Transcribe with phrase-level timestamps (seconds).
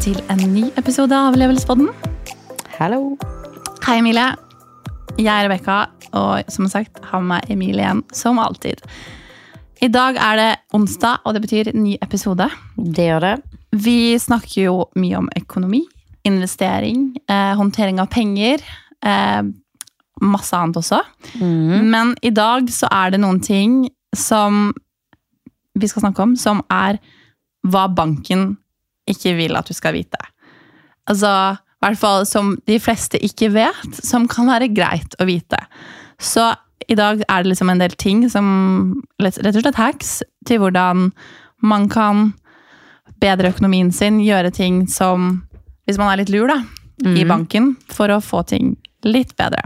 [0.00, 1.90] til en ny episode av Levelspodden.
[2.78, 3.18] Hallo.
[3.84, 4.30] Hei, Emilie.
[5.20, 5.74] Jeg er Rebekka,
[6.16, 8.80] og som sagt har med meg Emilie igjen, som alltid.
[9.84, 12.46] I dag er det onsdag, og det betyr ny episode.
[12.80, 13.34] Det gjør det.
[13.76, 15.82] Vi snakker jo mye om økonomi,
[16.24, 18.64] investering, eh, håndtering av penger.
[19.04, 19.42] Eh,
[20.22, 21.02] masse annet også.
[21.44, 23.84] Men i dag så er det noen ting
[24.16, 24.72] som
[25.76, 26.96] vi skal snakke om, som er
[27.68, 28.56] hva banken
[29.10, 30.20] ikke vil at du skal vite.
[31.10, 35.58] Altså, i hvert fall som de fleste ikke vet, som kan være greit å vite.
[36.20, 36.50] Så
[36.90, 38.46] i dag er det liksom en del ting som
[39.22, 41.08] rett og slett hacks til hvordan
[41.60, 42.30] man kan
[43.20, 45.46] bedre økonomien sin, gjøre ting som
[45.88, 46.60] Hvis man er litt lur, da,
[47.02, 49.64] i banken, for å få ting litt bedre.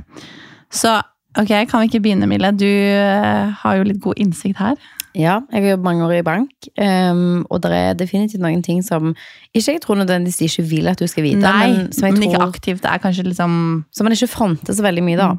[0.73, 0.95] Så
[1.37, 2.49] ok, kan vi ikke begynne, Mille?
[2.57, 4.79] Du eh, har jo litt god innsikt her.
[5.15, 8.81] Ja, jeg har jobbet mange år i bank, um, og det er definitivt noen ting
[8.83, 9.13] som
[9.55, 12.17] ikke jeg tror nødvendigvis de ikke vil at du skal vite, Nei, men som jeg
[12.17, 12.85] men ikke aktivt.
[12.85, 15.31] Er kanskje liksom som man ikke fronter så veldig mye, da.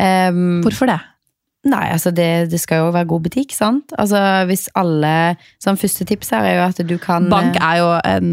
[0.00, 1.00] Um, Hvorfor det?
[1.68, 3.92] nei, altså det, det skal jo være god butikk, sant?
[4.00, 7.90] Altså hvis alle Sånn første tips her er jo at du kan Bank er jo
[8.08, 8.30] en,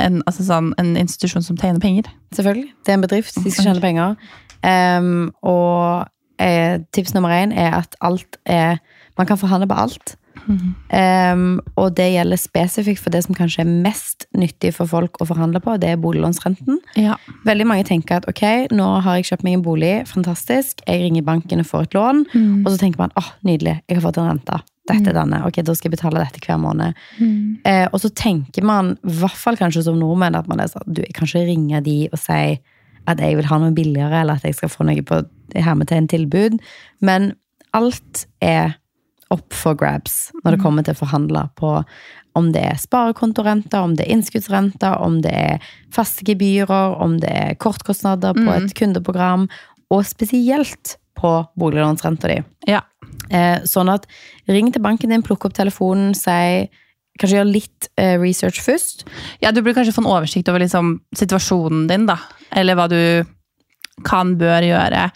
[0.00, 2.08] en, altså sånn, en institusjon som tjener penger.
[2.32, 2.70] Selvfølgelig.
[2.86, 3.36] Det er en bedrift.
[3.44, 4.16] De skal tjene penger.
[4.64, 6.08] Um, og
[6.42, 8.80] eh, tips nummer én er at alt er
[9.16, 10.16] Man kan forhandle på alt.
[10.94, 15.26] Ehm, og det gjelder spesifikt for det som kanskje er mest nyttig for folk å
[15.28, 16.78] forhandle på, det er boliglånsrenten.
[17.00, 17.16] Ja.
[17.48, 21.26] Veldig mange tenker at ok, nå har jeg kjøpt meg en bolig, fantastisk, jeg ringer
[21.26, 22.24] banken og får et lån,
[22.62, 24.60] og så tenker man åh, nydelig, jeg har fått en rente.
[24.86, 26.94] Dette er denne, ok, da skal jeg betale dette hver måned.
[27.66, 30.86] Eh, og så tenker man, i hvert fall kanskje som nordmenn, at man er sånn,
[30.86, 32.60] du kan ikke ringe de og si
[33.06, 35.20] at jeg vil ha noe billigere, eller at jeg skal få noe på
[35.54, 36.58] hermetegn tilbud.
[37.02, 37.32] Men
[37.74, 38.78] alt er
[39.34, 41.72] opp for grabs når det kommer til å forhandle på
[42.36, 47.32] om det er sparekontorenter, om det er innskuddsrenter, om det er faste gebyrer, om det
[47.32, 49.46] er kortkostnader på et kundeprogram,
[49.88, 52.42] og spesielt på boliglånsrenta di.
[52.68, 52.82] ja.
[53.32, 54.04] Eh, sånn at
[54.46, 56.68] ring til banken din, plukk opp telefonen, si
[57.16, 59.06] Kanskje gjør litt eh, research først.
[59.40, 62.18] Ja, du burde kanskje få en oversikt over liksom, situasjonen din, da.
[62.52, 62.98] Eller hva du
[64.04, 65.06] kan, bør gjøre.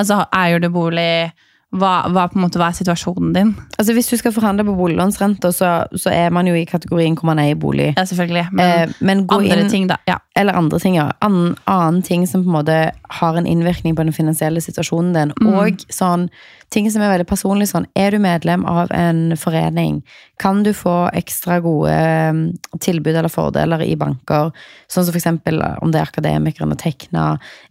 [0.00, 1.28] Altså, eier du bolig?
[1.70, 3.50] Hva, hva, måte, hva er situasjonen din?
[3.78, 7.30] Altså Hvis du skal forhandle på boliglånsrenta, så, så er man jo i kategorien hvor
[7.30, 7.92] man er i bolig.
[7.96, 8.48] Ja, selvfølgelig.
[8.50, 10.00] Men Eh, men andre inn, ting, da.
[10.06, 10.18] Ja.
[10.36, 11.10] Eller andre ting, ja.
[11.22, 12.78] Annen, annen ting som på en måte
[13.20, 15.34] har en innvirkning på den finansielle situasjonen din.
[15.40, 15.52] Mm.
[15.54, 16.28] Og sånn,
[16.70, 20.02] ting som er veldig personlig sånn, er du medlem av en forening,
[20.40, 22.34] kan du få ekstra gode eh,
[22.82, 24.50] tilbud eller fordeler i banker,
[24.86, 27.24] sånn som for eksempel om det er akademikerne, Tekna,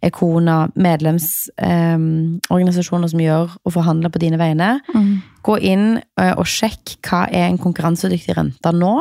[0.05, 4.69] Ekona, medlemsorganisasjoner som gjør og forhandler på dine vegne.
[4.93, 5.13] Mm.
[5.47, 5.87] Gå inn
[6.19, 8.95] eh, og sjekk hva er en konkurransedyktig rente nå,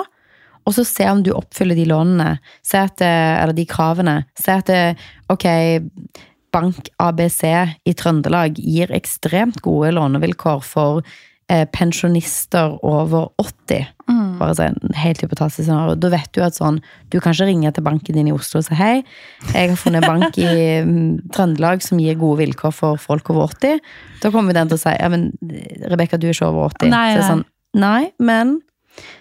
[0.69, 2.31] og så se om du oppfyller de lånene,
[2.70, 4.25] det- eller de kravene.
[4.37, 4.97] Se at det,
[5.32, 5.47] ok,
[6.54, 7.42] Bank ABC
[7.88, 11.03] i Trøndelag gir ekstremt gode lånevilkår for
[11.50, 13.86] eh, pensjonister over 80.
[14.38, 15.97] Bare så en helt hypotetisk scenario.
[15.98, 16.78] Da vet du at sånn,
[17.12, 19.03] du kan ikke ringe til banken din i Oslo og si hei,
[19.50, 20.53] jeg har funnet en bank i
[20.87, 23.82] mm, Trøndelag som gir gode vilkår for folk over 80.
[24.22, 25.31] Da kommer den til å si ja, men
[25.91, 26.92] Rebekka, du er ikke over 80.
[26.94, 27.44] Nei, Så sånn,
[27.78, 28.58] nei, men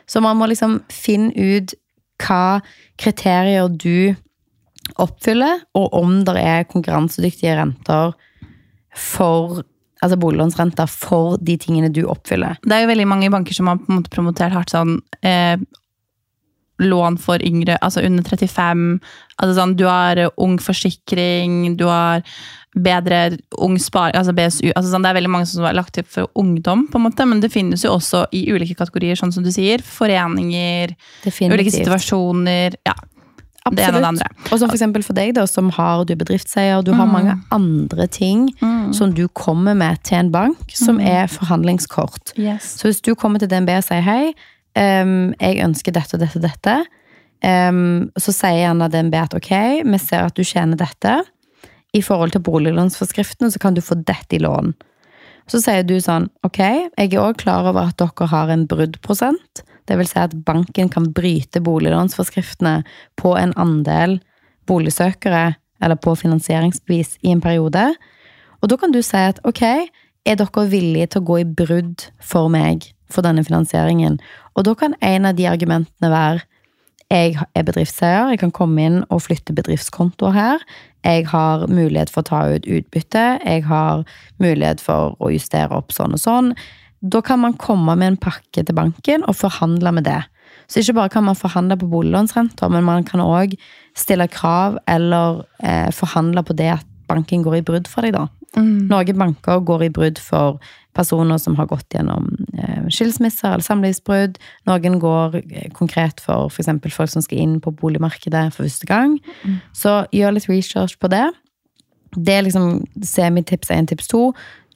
[0.10, 1.76] Så man må liksom finne ut
[2.24, 2.64] hva
[2.98, 4.16] kriterier du
[4.96, 8.16] oppfyller, og om det er konkurransedyktige renter
[8.98, 9.64] for
[9.98, 12.60] Altså boliglånsrenter for de tingene du oppfyller.
[12.62, 15.58] Det er jo veldig mange banker som har på en måte promotert hardt sånn eh,
[16.78, 18.84] lån for yngre, altså under 35.
[19.38, 22.22] Altså sånn, du har eh, ung forsikring, du har
[22.78, 24.70] bedre ung spar, altså BSU.
[24.76, 27.26] Altså sånn, det er veldig mange som har lagt til for ungdom, på en måte,
[27.26, 29.82] men det finnes jo også i ulike kategorier, sånn som du sier.
[29.82, 30.94] Foreninger,
[31.26, 32.78] ulike situasjoner.
[32.86, 32.94] Ja,
[33.76, 34.30] det ene og det andre.
[34.52, 38.08] Og så for for deg da, som har du er bedriftseier, du har mange andre
[38.08, 38.48] ting
[38.94, 42.34] som du kommer med til en bank, som er forhandlingskort.
[42.38, 42.78] Yes.
[42.80, 44.34] Så hvis du kommer til DNB og sier hei,
[44.78, 46.76] um, jeg ønsker dette og dette og dette,
[47.44, 49.54] um, så sier gjerne DNB at ok,
[49.84, 51.20] vi ser at du tjener dette.
[51.96, 54.76] I forhold til boliglånsforskriften så kan du få dette i lån.
[55.48, 59.64] Så sier du sånn, ok, jeg er også klar over at dere har en bruddprosent.
[59.88, 62.82] Vil si at banken kan bryte boliglånsforskriftene
[63.16, 64.20] på en andel
[64.68, 67.94] boligsøkere, eller på finansieringsbevis i en periode.
[68.62, 69.64] Og da kan du si at ok,
[70.28, 74.18] er dere villige til å gå i brudd for meg for denne finansieringen?
[74.58, 76.44] Og da kan en av de argumentene være
[77.08, 80.64] jeg er bedriftseier, jeg kan komme inn og flytte bedriftskontoer her.
[81.08, 84.04] Jeg har mulighet for å ta ut utbytte, jeg har
[84.44, 86.52] mulighet for å justere opp sånn og sånn.
[87.02, 90.22] Da kan man komme med en pakke til banken og forhandle med det.
[90.68, 93.56] Så ikke bare kan man forhandle på boliglånsrenter, men man kan òg
[93.96, 98.28] stille krav eller eh, forhandle på det at banken går i brudd for deg, da.
[98.58, 98.88] Mm.
[98.90, 100.60] Noen banker går i brudd for
[100.98, 104.40] personer som har gått gjennom eh, skilsmisser eller samlivsbrudd.
[104.68, 106.72] Noen går eh, konkret for f.eks.
[106.96, 109.18] folk som skal inn på boligmarkedet for første gang.
[109.44, 109.60] Mm.
[109.78, 111.28] Så gjør litt research på det.
[112.16, 114.24] Det er liksom semitips én, tips 2.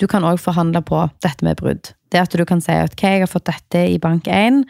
[0.02, 1.94] Du kan òg forhandle på dette med brudd.
[2.12, 4.64] Det at du kan si at ok, jeg har fått dette i bank 1,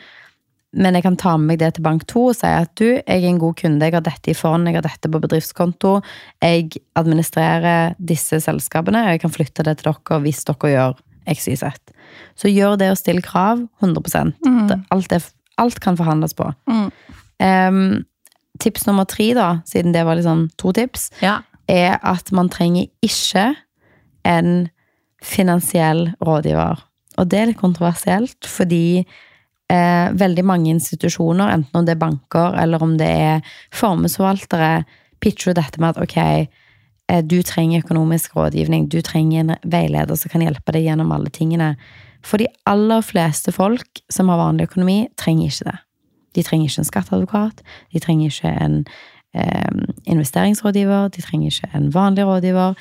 [0.71, 3.03] men jeg kan ta med meg det til bank 2 og si at du, jeg
[3.05, 5.97] er en god kunde, jeg har dette i fond, jeg har dette på bedriftskonto,
[6.43, 11.01] jeg administrerer disse selskapene, og jeg kan flytte det til dere hvis dere gjør
[11.31, 11.65] XYZ.
[12.39, 14.87] Så gjør det å stille krav 100 mm.
[14.95, 15.27] alt, er,
[15.61, 16.47] alt kan forhandles på.
[16.71, 16.87] Mm.
[17.41, 17.81] Um,
[18.63, 21.39] tips nummer tre, da, siden det var liksom to tips, Ja.
[21.67, 23.53] er at man trenger ikke
[24.27, 24.69] en
[25.21, 26.81] finansiell rådgiver.
[27.19, 29.03] Og det er litt kontroversielt, fordi
[29.71, 34.83] eh, veldig mange institusjoner, enten om det er banker eller om det er formuesforvaltere,
[35.21, 36.17] pitcher dette med at ok,
[37.11, 41.29] eh, du trenger økonomisk rådgivning, du trenger en veileder som kan hjelpe deg gjennom alle
[41.33, 41.75] tingene.
[42.25, 45.77] For de aller fleste folk som har vanlig økonomi, trenger ikke det.
[46.35, 48.83] De trenger ikke en skatteadvokat, de trenger ikke en
[49.35, 49.79] eh,
[50.09, 52.77] investeringsrådgiver, de trenger ikke en vanlig rådgiver.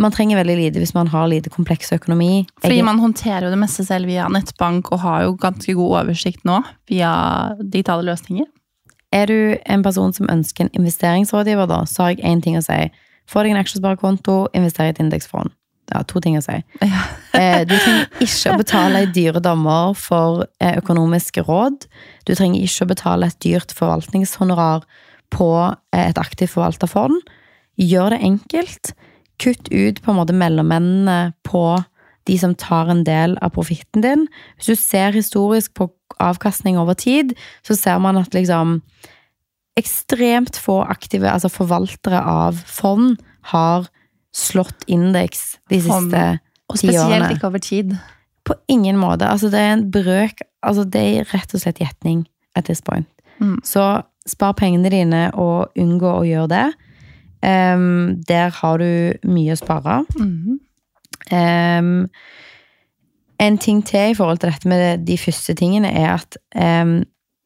[0.00, 2.44] Man trenger veldig lite hvis man har lite kompleks økonomi.
[2.62, 6.44] Fordi man håndterer jo det meste selv via nettbank og har jo ganske god oversikt
[6.48, 6.60] nå
[6.90, 7.12] via
[7.62, 8.46] digitale løsninger.
[9.14, 12.64] Er du en person som ønsker en investeringsrådgiver, da, så har jeg én ting å
[12.66, 12.80] si.
[13.30, 15.52] Få deg en aksjesparekonto, invester i et indeksfond.
[15.84, 16.58] Det har to ting å si.
[16.82, 17.04] Ja.
[17.34, 21.88] Eh, Du trenger ikke å betale i dyre dommer for eh, økonomiske råd.
[22.28, 24.84] Du trenger ikke å betale et dyrt forvaltningshonorar
[25.34, 27.18] på eh, et aktivt forvalta fond.
[27.74, 28.92] Gjør det enkelt.
[29.42, 31.82] Kutt ut på en måte mellommennene på
[32.28, 34.26] de som tar en del av profitten din.
[34.56, 35.90] Hvis du ser historisk på
[36.22, 37.34] avkastning over tid,
[37.66, 38.78] så ser man at liksom
[39.78, 43.18] ekstremt få aktive, altså forvaltere av fond,
[43.50, 43.88] har
[44.34, 46.10] slått indeks de Fond.
[46.10, 46.22] siste
[46.70, 47.96] Og ti spesielt ikke over tid.
[48.44, 49.28] På ingen måte.
[49.28, 52.22] Altså, det er en brøk Altså, det er rett og slett gjetning
[52.56, 53.04] at this point.
[53.36, 53.58] Mm.
[53.60, 53.82] Så
[54.24, 56.68] spar pengene dine og unngå å gjøre det.
[57.44, 60.04] Ehm, der har du mye å spare.
[60.18, 61.78] Mm -hmm.
[61.78, 62.08] um,
[63.38, 67.04] en ting til i forhold til dette med de første tingene, er at um,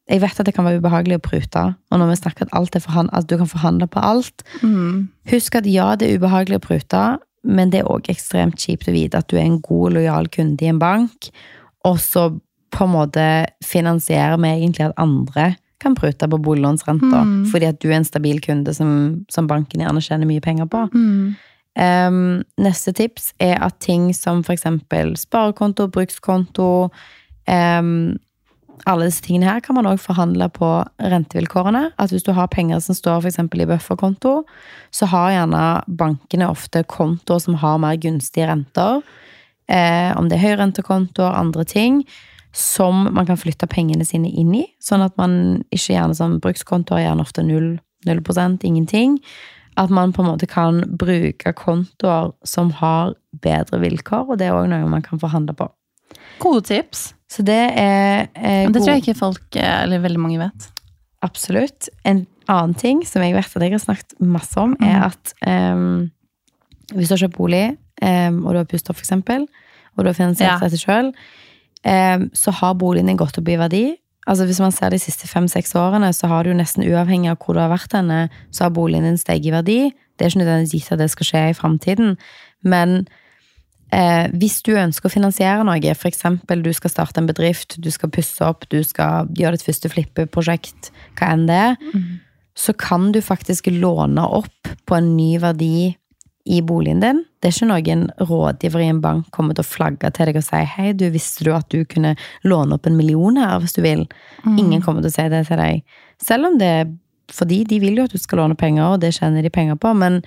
[0.09, 1.63] jeg vet at det kan være ubehagelig å prute.
[1.91, 5.09] Og når vi snakker at, alt er at du kan forhandle på alt, mm.
[5.29, 8.91] Husk at ja, det er ubehagelig å prute, men det er òg ekstremt kjipt å
[8.91, 11.29] vite at du er en god, lojal kunde i en bank,
[11.85, 12.39] og så
[12.71, 17.45] på en måte finansierer vi egentlig at andre kan prute på boliglånsrenta, Mm.
[17.51, 20.89] fordi at du er en stabil kunde som, som banken gjerne tjener mye penger på.
[20.93, 21.35] Mm.
[21.79, 26.89] Um, neste tips er at ting som eksempel sparekonto, brukskonto
[27.47, 28.17] um,
[28.87, 30.67] Alle disse tingene her kan man også forhandle på
[31.03, 31.91] rentevilkårene.
[31.99, 34.45] At hvis du har penger som står eksempel i bufferkonto,
[34.91, 39.01] så har gjerne bankene ofte kontoer som har mer gunstige renter.
[39.67, 42.05] Eh, om det er høyrentekontoer, andre ting.
[42.59, 44.65] Som man kan flytte pengene sine inn i.
[44.83, 49.17] Sånn at man ikke gjerne som brukskontoer gjerne ofte null, 0% ingenting
[49.79, 53.13] at man på en måte kan bruke kontoer som har
[53.43, 55.69] bedre vilkår, og det er òg noe man kan forhandle på.
[56.43, 57.13] Gode tips.
[57.29, 60.69] Så det er er det tror jeg ikke folk, eh, eller veldig mange vet.
[61.21, 61.89] Absolutt.
[62.03, 66.09] En annen ting som jeg vet at jeg har snakket masse om, er at um,
[66.95, 69.45] hvis du har kjøpt bolig, um, og du har opp for eksempel,
[69.95, 70.67] og du har finansiert Ja.
[70.67, 71.13] dette ehm,
[71.79, 73.83] så har boligen din gått opp i verdi.
[74.29, 77.55] Altså Hvis man ser de siste fem-seks årene, så har du nesten uavhengig av hvor
[77.55, 79.79] du har vært henne, så har boligen din steget i verdi.
[80.17, 82.17] Det er ikke nødvendigvis gitt at det skal skje i fremtiden,
[82.61, 83.07] men
[83.95, 88.11] eh, hvis du ønsker å finansiere noe, eksempel du skal starte en bedrift, du skal
[88.13, 91.79] pusse opp, du skal gjøre ditt første flippeprosjekt, hva enn det er,
[92.59, 95.95] så kan du faktisk låne opp på en ny verdi
[96.45, 97.23] i boligen din.
[97.39, 100.43] Det er ikke noen rådgiver i en bank kommer til å flagge til deg og
[100.43, 103.83] si hei, du visste du at du kunne låne opp en million her hvis du
[103.85, 104.03] vil.
[104.43, 105.85] Ingen kommer til å si det til deg.
[106.19, 106.89] Selv om det er
[107.33, 109.91] fordi de vil jo at du skal låne penger, og det tjener de penger på,
[109.93, 110.21] men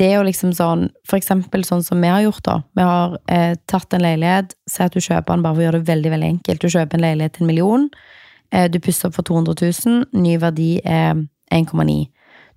[0.00, 2.56] det er jo liksom sånn, for eksempel sånn som vi har gjort da.
[2.74, 5.82] Vi har eh, tatt en leilighet, si at du kjøper den bare for å gjøre
[5.82, 6.64] det veldig, veldig enkelt.
[6.64, 7.86] Du kjøper en leilighet til en million,
[8.50, 9.54] eh, du pusser opp for 200
[9.86, 12.00] 000, ny verdi er 1,9.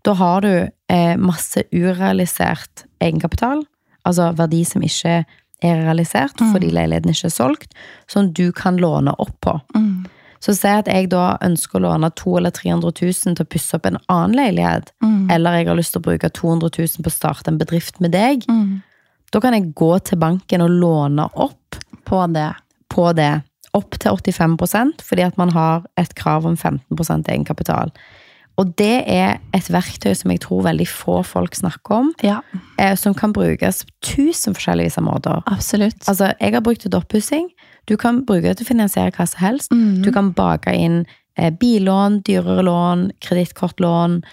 [0.05, 0.51] Da har du
[0.89, 3.63] eh, masse urealisert egenkapital,
[4.05, 5.23] altså verdi som ikke
[5.63, 6.51] er realisert Mm.
[6.53, 7.71] fordi leiligheten ikke er solgt,
[8.07, 9.55] som du kan låne opp på.
[9.75, 10.05] Mm.
[10.39, 13.73] Så si at jeg da ønsker å låne 200 eller 300 000 til å pusse
[13.79, 15.31] opp en annen leilighet, Mm.
[15.31, 18.11] eller jeg har lyst til å bruke 200 000 på å starte en bedrift med
[18.11, 18.83] deg, Mm.
[19.31, 22.53] da kan jeg gå til banken og låne opp På det.
[22.89, 23.41] på det.
[23.73, 27.91] opp til 85% fordi at man har et krav om 15% egenkapital.
[28.57, 32.37] Og det er et verktøy som jeg tror veldig få folk snakker om, Ja,
[32.79, 35.43] eh, som kan brukes på tusen forskjellige måter.
[35.45, 35.99] absolutt.
[36.07, 37.49] Altså, jeg har brukt det til oppussing.
[37.87, 39.71] Du kan bruke det til å finansiere hva som helst.
[39.71, 40.03] Mhm.
[40.03, 41.05] Du kan bake inn
[41.37, 44.23] eh, billån, dyrere lån, kredittkortlån.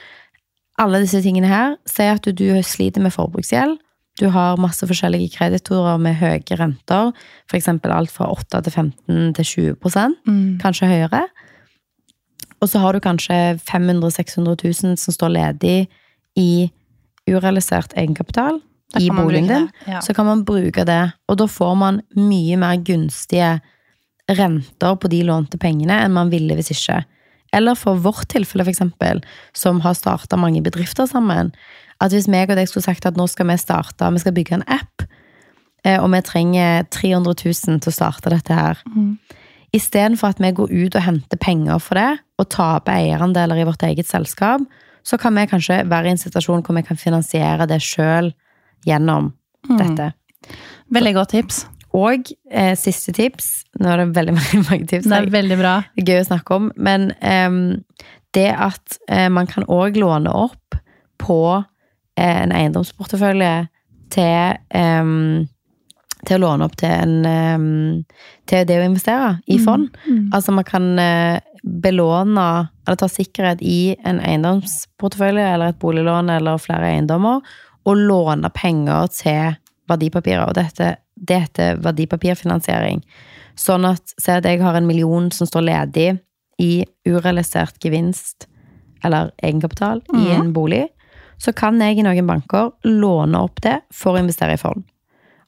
[0.79, 1.77] Alle disse tingene her.
[1.87, 3.79] Si at du, du sliter med forbruksgjeld.
[4.21, 7.13] Du har masse forskjellige kreditorer med høye renter.
[7.51, 7.69] F.eks.
[7.69, 10.59] alt fra 8 til 15 til 20 Mm.
[10.61, 11.25] kanskje høyere.
[12.63, 15.89] Og så har du kanskje 500 000-600 000 som står ledig
[16.39, 16.71] i
[17.29, 18.61] urealisert egenkapital
[19.01, 19.69] i boligen din.
[19.87, 20.01] ja.
[20.01, 23.57] Så kan man bruke det, og da får man mye mer gunstige
[24.31, 27.03] renter på de lånte pengene enn man ville hvis ikke.
[27.53, 29.21] Eller for vårt tilfelle, eksempel,
[29.53, 31.53] som har starta mange bedrifter sammen.
[32.01, 34.57] At hvis meg og deg skulle sagt at nå skal vi starte, vi skal bygge
[34.57, 35.05] en app,
[35.85, 38.81] eh, og vi trenger 300 000 til å starte dette her.
[38.89, 39.19] Mhm.
[39.73, 43.83] Istedenfor at vi går ut og henter penger for det, og taper eierandeler i vårt
[43.87, 44.61] eget selskap,
[45.03, 48.33] så kan vi kanskje være i en situasjon hvor vi kan finansiere det sjøl
[48.87, 49.79] gjennom Mm.
[49.79, 50.13] dette.
[50.91, 51.67] Veldig godt tips.
[51.95, 54.33] Og eh, siste tips Nå er det veldig,
[54.71, 55.07] mange tips.
[55.07, 55.75] Det er veldig bra.
[55.95, 56.71] Det er gøy å snakke om.
[56.77, 57.79] Men eh,
[58.35, 60.75] det at eh, man kan òg låne opp
[61.23, 61.39] på
[62.19, 63.53] eh, en eiendomsportefølje
[64.11, 65.47] til ehm,
[66.27, 68.05] til å låne opp til en
[68.47, 69.89] Til det å investere i fond.
[70.07, 70.31] Mm.
[70.35, 76.59] Altså man kan eh, belåne eller ta sikkerhet i en eiendomsportefølje eller et boliglån eller
[76.59, 77.41] flere eiendommer,
[77.87, 79.55] og låne penger til
[79.91, 80.49] verdipapirer.
[80.49, 83.03] Og dette, det heter verdipapirfinansiering.
[83.59, 86.09] Sånn at se at jeg har en million som står ledig
[86.59, 88.47] i urealisert gevinst
[89.05, 90.41] eller egenkapital i Mhm.
[90.41, 90.89] en bolig,
[91.39, 94.85] så kan jeg i noen banker låne opp det for å investere i fond.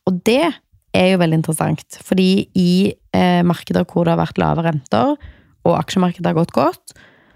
[0.07, 0.53] Og det
[0.95, 2.69] er jo veldig interessant, fordi i
[3.15, 5.17] eh, markeder hvor det har vært lave renter,
[5.65, 6.95] og aksjemarkedet har gått godt,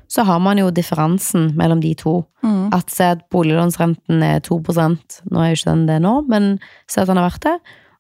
[0.09, 2.23] så har man jo differansen mellom de to.
[2.45, 2.71] Mm.
[2.73, 7.03] At se at boliglånsrenten er 2 nå er jo ikke den det nå, men se
[7.03, 7.57] at den har vært det,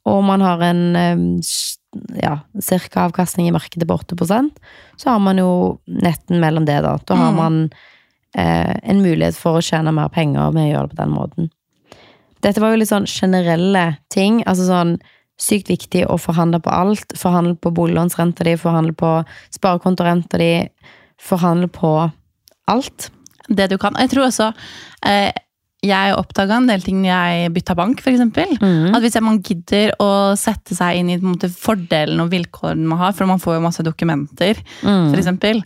[0.09, 1.27] og man har en eh,
[2.23, 4.51] ja, cirka avkastning i markedet på 8
[4.97, 6.99] så har man jo netten mellom det, da.
[7.05, 7.37] Da har Mm.
[7.37, 7.71] man
[8.35, 11.51] eh, en mulighet for å tjene mer penger med å gjøre det på den måten.
[12.43, 14.43] Dette var jo litt sånn generelle ting.
[14.47, 14.99] altså sånn
[15.39, 17.13] Sykt viktig å forhandle på alt.
[17.19, 19.13] Forhandle på boliglånsrenta di, forhandle på
[19.55, 20.53] sparekontorenta di,
[21.23, 21.93] forhandle på
[22.69, 23.11] alt.
[23.49, 23.95] Det du kan.
[23.97, 24.51] Jeg tror også
[25.09, 25.31] eh,
[25.87, 28.25] Jeg oppdaga en del ting når jeg bytta bank, f.eks.
[28.59, 28.91] Mm.
[28.97, 33.15] At hvis man gidder å sette seg inn i måte, fordelen og vilkårene man har,
[33.15, 35.13] for man får jo masse dokumenter, Mm.
[35.13, 35.63] for eksempel,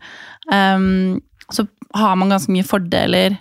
[0.53, 1.17] ehm,
[1.51, 1.65] så
[1.97, 3.39] har man ganske mye fordeler.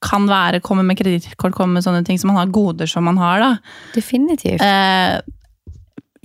[0.00, 3.18] Kan være komme med kredittkort, komme med sånne ting, så man har goder som man
[3.18, 3.40] har.
[3.40, 3.50] da.
[3.92, 4.62] Definitivt.
[4.62, 5.18] Eh,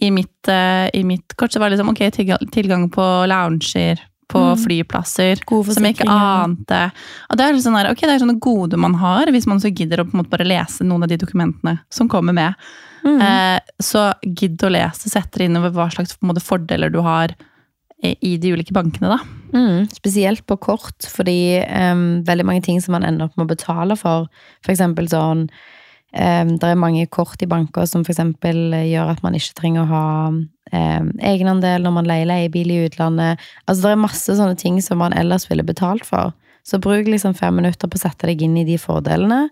[0.02, 4.02] i, mitt, eh, I mitt kort så var det liksom ok, tilgang, tilgang på lounger,
[4.28, 4.58] på Mm.
[4.58, 6.92] flyplasser, som jeg ikke ante.
[7.30, 9.70] Og det er, sånn der, okay, det er sånne gode man har, hvis man så
[9.70, 12.56] gidder å på en måte bare lese noen av de dokumentene som kommer med.
[13.06, 13.22] Mm.
[13.22, 17.36] Eh, så gidd å lese, sette dere inn over hva slags måte, fordeler du har
[18.02, 19.14] i, de ulike bankene.
[19.14, 19.20] da.
[19.54, 23.54] Mm, spesielt på kort, fordi um, veldig mange ting som man ender opp med å
[23.54, 24.28] betale for,
[24.74, 25.46] eksempel sånn
[26.16, 29.90] Det er mange kort i banker som for eksempel gjør at man ikke trenger å
[29.90, 33.44] ha em, egenandel når man leier leiebil i utlandet.
[33.68, 36.32] Altså det er masse sånne ting som man ellers ville betalt for.
[36.66, 39.44] Så bruk liksom fem minutter på å sette deg inn i de fordelene.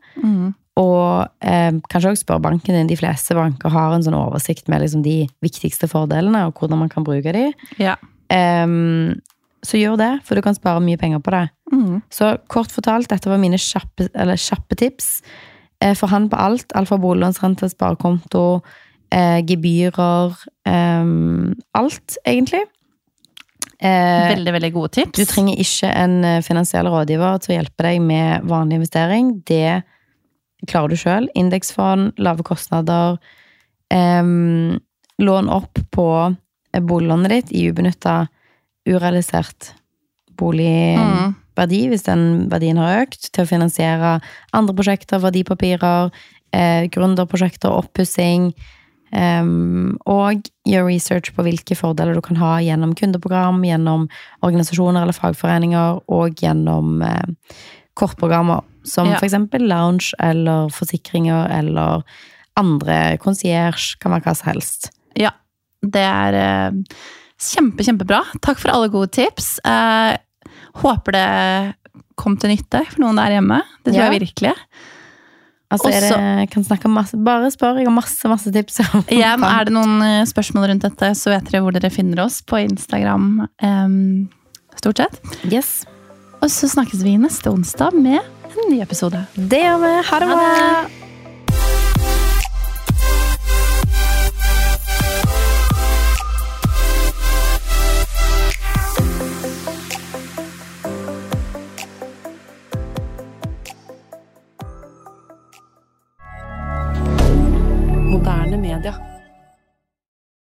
[0.81, 2.89] Og eh, kanskje også spørre banken din.
[2.89, 6.89] De fleste banker har en sånn oversikt med liksom de viktigste fordelene, og hvordan man
[6.89, 7.51] kan bruke de.
[7.81, 7.99] Ja.
[8.33, 9.19] Um,
[9.63, 11.45] så gjør det, for du kan spare mye penger på det.
[11.71, 12.01] Mm.
[12.11, 15.19] Så kort fortalt, dette var mine kjappe, eller kjappe tips.
[15.83, 16.71] Eh, Forhandl på alt.
[16.77, 18.61] Alt fra boliglånsrente, sparekonto,
[19.11, 20.37] eh, gebyrer
[20.69, 21.09] eh,
[21.79, 22.63] Alt, egentlig.
[23.83, 25.17] Eh, Veldig, veldig gode tips.
[25.19, 29.33] du trenger ikke en eh, finansiell rådgiver til å hjelpe deg med vanlig investering.
[29.43, 29.81] Det
[30.69, 31.27] klarer du sjøl.
[31.35, 33.17] Indeksfond, lave kostnader.
[33.91, 34.79] em,
[35.19, 36.07] lån opp på
[36.73, 38.27] eh, boliglånet ditt i ubenytta,
[38.89, 39.73] urealisert
[40.39, 40.95] bolig.
[40.97, 41.35] Mm.
[41.55, 44.21] Hvis den verdien har økt, til å finansiere
[44.53, 46.11] andre prosjekter, verdipapirer,
[46.51, 48.53] eh, gründerprosjekter, oppussing.
[49.13, 54.07] Um, og gjør research på hvilke fordeler du kan ha gjennom kundeprogram, gjennom
[54.41, 57.53] organisasjoner eller fagforeninger, og gjennom eh,
[57.95, 59.19] kortprogrammer, som Ja.
[59.19, 62.01] eksempel lounge eller forsikringer eller
[62.57, 64.89] andre concierge, kan være hva som helst.
[65.15, 65.29] Ja,
[65.85, 66.71] det er eh,
[67.37, 68.23] kjempe, kjempebra.
[68.41, 69.59] Takk for alle gode tips.
[69.63, 70.17] Eh,
[70.81, 71.27] håper det
[72.19, 73.61] kom til nytte for noen der hjemme.
[73.83, 74.11] Det tror Ja.
[74.11, 74.53] jeg virkelig.
[75.73, 78.77] Altså, er Også- det, kan snakke masse, bare spør, jeg har masse, masse tips.
[79.09, 82.41] Igjen, er det noen eh, spørsmål rundt dette, så vet dere hvor dere finner oss
[82.45, 83.47] på Instagram.
[83.63, 84.29] Um,
[84.77, 85.17] stort sett.
[85.49, 85.85] Yes.
[86.43, 89.25] Og så snakkes vi neste onsdag med en ny episode.
[89.33, 89.93] Det gjør vi.
[90.11, 91.02] Ha det bra.